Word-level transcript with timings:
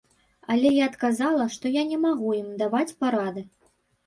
Але 0.53 0.69
я 0.75 0.87
адказала, 0.91 1.45
што 1.57 1.73
я 1.75 1.83
не 1.91 1.99
магу 2.07 2.33
ім 2.41 2.49
даваць 2.63 2.89
парады. 3.05 3.47